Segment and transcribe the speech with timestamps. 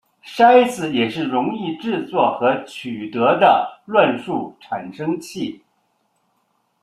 [0.25, 5.61] 骰子也是容易制作和取得的乱数产生器。